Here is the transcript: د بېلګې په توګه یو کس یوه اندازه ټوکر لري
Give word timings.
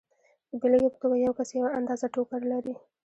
د 0.49 0.51
بېلګې 0.61 0.89
په 0.93 0.99
توګه 1.01 1.15
یو 1.17 1.33
کس 1.37 1.49
یوه 1.57 1.69
اندازه 1.79 2.05
ټوکر 2.13 2.41
لري 2.51 2.75